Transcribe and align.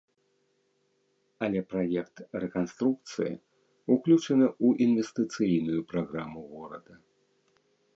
Але 1.47 1.59
праект 1.73 2.15
рэканструкцыі 2.45 3.37
ўключаны 3.93 4.45
ў 4.65 4.89
інвестыцыйную 4.89 5.81
праграму 5.95 6.39
горада. 6.53 6.93